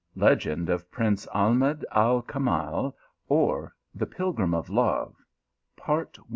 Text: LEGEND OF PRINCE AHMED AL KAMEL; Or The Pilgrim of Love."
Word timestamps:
LEGEND 0.15 0.67
OF 0.67 0.89
PRINCE 0.89 1.27
AHMED 1.31 1.85
AL 1.91 2.23
KAMEL; 2.23 2.97
Or 3.29 3.71
The 3.93 4.07
Pilgrim 4.07 4.55
of 4.55 4.67
Love." 4.71 5.13